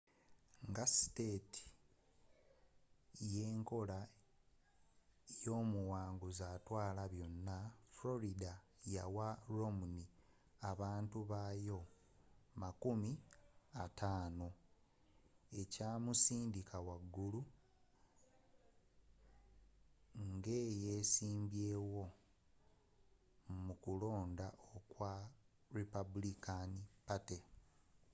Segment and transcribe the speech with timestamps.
[0.69, 1.57] nga state
[3.33, 3.99] y'enkola
[5.45, 7.57] y'omuwanguzi atwala byonna
[7.95, 8.53] florida
[8.95, 10.05] yawa romney
[10.71, 11.79] abantu bayo
[12.61, 13.11] makumi
[13.83, 14.47] ataano
[15.61, 17.41] ekyamusindika waggulu
[20.29, 22.05] ng'eyesimbawo
[23.65, 24.47] mu kulonda
[24.77, 25.13] okwa
[25.77, 26.69] republican
[27.05, 27.39] party